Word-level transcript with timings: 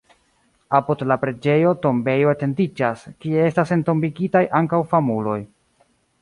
Apud 0.77 1.01
la 1.11 1.17
preĝejo 1.25 1.73
tombejo 1.83 2.31
etendiĝas, 2.37 3.05
kie 3.27 3.45
estas 3.51 3.75
entombigitaj 3.77 4.43
ankaŭ 4.63 4.81
famuloj. 4.95 5.39